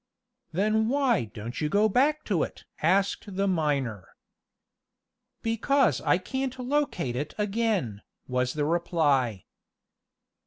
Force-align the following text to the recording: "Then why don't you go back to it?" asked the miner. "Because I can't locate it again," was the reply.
"Then 0.51 0.89
why 0.89 1.25
don't 1.25 1.61
you 1.61 1.69
go 1.69 1.87
back 1.87 2.23
to 2.25 2.41
it?" 2.41 2.65
asked 2.81 3.35
the 3.35 3.47
miner. 3.47 4.07
"Because 5.43 6.01
I 6.01 6.17
can't 6.17 6.57
locate 6.57 7.15
it 7.15 7.35
again," 7.37 8.01
was 8.27 8.53
the 8.53 8.65
reply. 8.65 9.45